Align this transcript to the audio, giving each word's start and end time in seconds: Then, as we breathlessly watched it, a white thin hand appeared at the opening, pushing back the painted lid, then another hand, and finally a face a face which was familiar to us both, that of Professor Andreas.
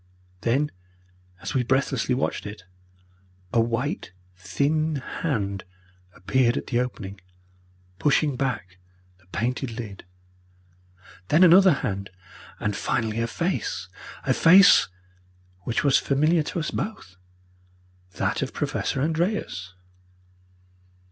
Then, 0.41 0.71
as 1.43 1.53
we 1.53 1.61
breathlessly 1.61 2.15
watched 2.15 2.47
it, 2.47 2.63
a 3.53 3.61
white 3.61 4.13
thin 4.35 4.95
hand 4.95 5.63
appeared 6.15 6.57
at 6.57 6.65
the 6.65 6.79
opening, 6.79 7.21
pushing 7.99 8.35
back 8.35 8.79
the 9.19 9.27
painted 9.27 9.77
lid, 9.79 10.03
then 11.27 11.43
another 11.43 11.71
hand, 11.85 12.09
and 12.59 12.75
finally 12.75 13.19
a 13.19 13.27
face 13.27 13.89
a 14.23 14.33
face 14.33 14.87
which 15.65 15.83
was 15.83 15.99
familiar 15.99 16.41
to 16.41 16.59
us 16.59 16.71
both, 16.71 17.17
that 18.15 18.41
of 18.41 18.53
Professor 18.55 19.03
Andreas. 19.03 19.75